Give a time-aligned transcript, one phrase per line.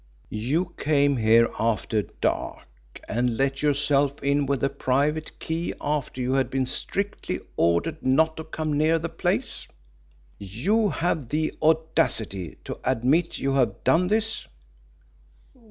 [0.33, 2.67] "You came here after dark,
[3.07, 8.35] and let yourself in with a private key after you had been strictly ordered not
[8.37, 9.67] to come near the place?
[10.39, 14.47] You have the audacity to admit you have done this?"